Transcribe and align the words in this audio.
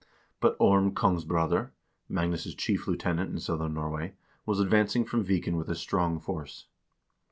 But 0.39 0.55
Orm 0.57 0.95
Kongsbroder, 0.95 1.69
Magnus' 2.09 2.55
chief 2.55 2.87
lieutenant 2.87 3.29
in 3.29 3.37
southern 3.39 3.75
Norway, 3.75 4.15
was 4.47 4.59
advancing 4.59 5.05
from 5.05 5.23
Viken 5.23 5.57
with 5.59 5.69
a 5.69 5.75
strong 5.75 6.19
force. 6.19 6.65